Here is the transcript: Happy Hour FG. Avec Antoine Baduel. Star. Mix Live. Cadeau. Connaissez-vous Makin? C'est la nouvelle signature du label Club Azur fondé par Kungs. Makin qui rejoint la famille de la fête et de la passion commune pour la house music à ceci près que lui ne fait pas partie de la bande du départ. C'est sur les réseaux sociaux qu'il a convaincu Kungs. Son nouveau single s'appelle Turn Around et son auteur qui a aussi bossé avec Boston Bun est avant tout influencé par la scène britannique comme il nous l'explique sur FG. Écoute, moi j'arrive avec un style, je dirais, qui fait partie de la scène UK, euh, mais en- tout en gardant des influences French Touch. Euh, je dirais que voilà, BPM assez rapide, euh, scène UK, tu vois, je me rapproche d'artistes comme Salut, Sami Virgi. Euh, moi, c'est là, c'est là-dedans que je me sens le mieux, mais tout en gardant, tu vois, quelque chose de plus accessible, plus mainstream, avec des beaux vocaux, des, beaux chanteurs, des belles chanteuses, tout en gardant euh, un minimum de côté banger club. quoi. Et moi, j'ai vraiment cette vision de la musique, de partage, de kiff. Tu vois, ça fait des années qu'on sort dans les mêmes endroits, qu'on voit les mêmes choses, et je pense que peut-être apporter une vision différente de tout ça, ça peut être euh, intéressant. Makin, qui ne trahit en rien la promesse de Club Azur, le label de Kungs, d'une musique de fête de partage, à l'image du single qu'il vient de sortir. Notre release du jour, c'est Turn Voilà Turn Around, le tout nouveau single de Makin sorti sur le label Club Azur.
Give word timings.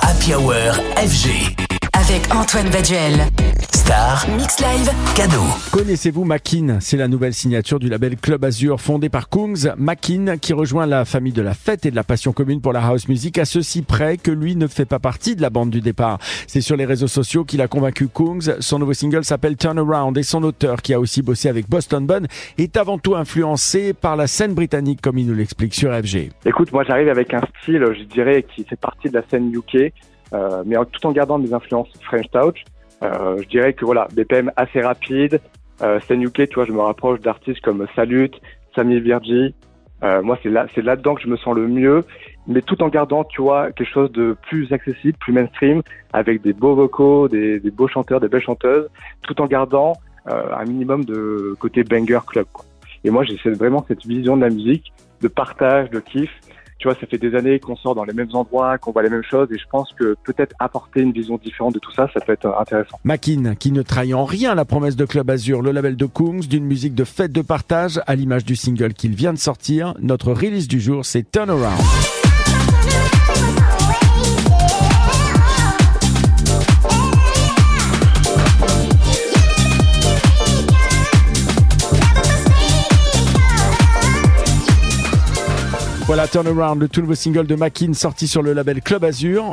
Happy 0.00 0.34
Hour 0.34 0.54
FG. 0.96 1.54
Avec 1.92 2.34
Antoine 2.34 2.70
Baduel. 2.70 3.26
Star. 3.84 4.24
Mix 4.38 4.60
Live. 4.60 4.88
Cadeau. 5.14 5.42
Connaissez-vous 5.70 6.24
Makin? 6.24 6.78
C'est 6.80 6.96
la 6.96 7.06
nouvelle 7.08 7.34
signature 7.34 7.78
du 7.78 7.88
label 7.90 8.16
Club 8.16 8.42
Azur 8.44 8.80
fondé 8.80 9.10
par 9.10 9.28
Kungs. 9.28 9.72
Makin 9.76 10.38
qui 10.38 10.52
rejoint 10.54 10.86
la 10.86 11.04
famille 11.04 11.32
de 11.34 11.42
la 11.42 11.52
fête 11.52 11.84
et 11.84 11.90
de 11.90 11.96
la 11.96 12.02
passion 12.04 12.32
commune 12.32 12.62
pour 12.62 12.72
la 12.72 12.82
house 12.82 13.08
music 13.08 13.36
à 13.38 13.44
ceci 13.44 13.82
près 13.82 14.16
que 14.16 14.30
lui 14.30 14.56
ne 14.56 14.66
fait 14.68 14.86
pas 14.86 14.98
partie 15.00 15.36
de 15.36 15.42
la 15.42 15.50
bande 15.50 15.68
du 15.70 15.80
départ. 15.82 16.18
C'est 16.46 16.62
sur 16.62 16.76
les 16.76 16.86
réseaux 16.86 17.08
sociaux 17.08 17.44
qu'il 17.44 17.60
a 17.60 17.68
convaincu 17.68 18.08
Kungs. 18.08 18.54
Son 18.60 18.78
nouveau 18.78 18.94
single 18.94 19.24
s'appelle 19.24 19.56
Turn 19.56 19.78
Around 19.78 20.16
et 20.16 20.22
son 20.22 20.42
auteur 20.44 20.80
qui 20.80 20.94
a 20.94 21.00
aussi 21.00 21.20
bossé 21.20 21.48
avec 21.50 21.68
Boston 21.68 22.06
Bun 22.06 22.22
est 22.56 22.76
avant 22.78 22.98
tout 22.98 23.14
influencé 23.16 23.92
par 23.92 24.16
la 24.16 24.26
scène 24.26 24.54
britannique 24.54 25.00
comme 25.02 25.18
il 25.18 25.26
nous 25.26 25.34
l'explique 25.34 25.74
sur 25.74 25.92
FG. 25.92 26.30
Écoute, 26.46 26.72
moi 26.72 26.84
j'arrive 26.84 27.08
avec 27.08 27.34
un 27.34 27.42
style, 27.60 27.84
je 27.98 28.04
dirais, 28.04 28.44
qui 28.54 28.64
fait 28.64 28.76
partie 28.80 29.08
de 29.10 29.14
la 29.14 29.22
scène 29.30 29.52
UK, 29.52 29.92
euh, 30.32 30.62
mais 30.64 30.76
en- 30.78 30.84
tout 30.86 31.06
en 31.06 31.12
gardant 31.12 31.38
des 31.38 31.52
influences 31.52 31.88
French 32.02 32.26
Touch. 32.32 32.64
Euh, 33.02 33.38
je 33.42 33.48
dirais 33.48 33.72
que 33.72 33.84
voilà, 33.84 34.08
BPM 34.14 34.50
assez 34.56 34.80
rapide, 34.80 35.40
euh, 35.82 36.00
scène 36.00 36.22
UK, 36.22 36.48
tu 36.48 36.54
vois, 36.54 36.64
je 36.64 36.72
me 36.72 36.80
rapproche 36.80 37.20
d'artistes 37.20 37.60
comme 37.60 37.86
Salut, 37.94 38.30
Sami 38.74 39.00
Virgi. 39.00 39.54
Euh, 40.02 40.22
moi, 40.22 40.38
c'est 40.42 40.50
là, 40.50 40.66
c'est 40.74 40.82
là-dedans 40.82 41.14
que 41.14 41.22
je 41.22 41.28
me 41.28 41.36
sens 41.36 41.54
le 41.54 41.66
mieux, 41.66 42.04
mais 42.46 42.60
tout 42.60 42.82
en 42.82 42.88
gardant, 42.88 43.24
tu 43.24 43.40
vois, 43.40 43.72
quelque 43.72 43.90
chose 43.90 44.12
de 44.12 44.36
plus 44.48 44.70
accessible, 44.72 45.16
plus 45.18 45.32
mainstream, 45.32 45.82
avec 46.12 46.42
des 46.42 46.52
beaux 46.52 46.74
vocaux, 46.74 47.28
des, 47.28 47.58
beaux 47.70 47.88
chanteurs, 47.88 48.20
des 48.20 48.28
belles 48.28 48.42
chanteuses, 48.42 48.88
tout 49.22 49.40
en 49.40 49.46
gardant 49.46 49.94
euh, 50.28 50.54
un 50.54 50.64
minimum 50.64 51.04
de 51.04 51.54
côté 51.58 51.84
banger 51.84 52.20
club. 52.26 52.46
quoi. 52.52 52.64
Et 53.02 53.10
moi, 53.10 53.24
j'ai 53.24 53.50
vraiment 53.50 53.84
cette 53.86 54.04
vision 54.04 54.36
de 54.36 54.42
la 54.42 54.50
musique, 54.50 54.92
de 55.20 55.28
partage, 55.28 55.90
de 55.90 56.00
kiff. 56.00 56.30
Tu 56.84 56.88
vois, 56.90 57.00
ça 57.00 57.06
fait 57.06 57.16
des 57.16 57.34
années 57.34 57.58
qu'on 57.60 57.76
sort 57.76 57.94
dans 57.94 58.04
les 58.04 58.12
mêmes 58.12 58.28
endroits, 58.34 58.76
qu'on 58.76 58.92
voit 58.92 59.02
les 59.02 59.08
mêmes 59.08 59.22
choses, 59.22 59.48
et 59.50 59.56
je 59.56 59.64
pense 59.70 59.90
que 59.98 60.16
peut-être 60.22 60.54
apporter 60.58 61.00
une 61.00 61.12
vision 61.12 61.38
différente 61.38 61.72
de 61.72 61.78
tout 61.78 61.90
ça, 61.92 62.10
ça 62.12 62.20
peut 62.20 62.32
être 62.32 62.44
euh, 62.44 62.60
intéressant. 62.60 63.00
Makin, 63.04 63.54
qui 63.58 63.72
ne 63.72 63.80
trahit 63.80 64.12
en 64.12 64.26
rien 64.26 64.54
la 64.54 64.66
promesse 64.66 64.94
de 64.94 65.06
Club 65.06 65.30
Azur, 65.30 65.62
le 65.62 65.72
label 65.72 65.96
de 65.96 66.04
Kungs, 66.04 66.40
d'une 66.40 66.66
musique 66.66 66.94
de 66.94 67.04
fête 67.04 67.32
de 67.32 67.40
partage, 67.40 68.02
à 68.06 68.14
l'image 68.14 68.44
du 68.44 68.54
single 68.54 68.92
qu'il 68.92 69.14
vient 69.14 69.32
de 69.32 69.38
sortir. 69.38 69.94
Notre 69.98 70.34
release 70.34 70.68
du 70.68 70.78
jour, 70.78 71.06
c'est 71.06 71.24
Turn 71.30 71.48
Voilà 86.06 86.28
Turn 86.28 86.46
Around, 86.46 86.82
le 86.82 86.88
tout 86.88 87.00
nouveau 87.00 87.14
single 87.14 87.46
de 87.46 87.54
Makin 87.54 87.94
sorti 87.94 88.28
sur 88.28 88.42
le 88.42 88.52
label 88.52 88.82
Club 88.82 89.04
Azur. 89.04 89.52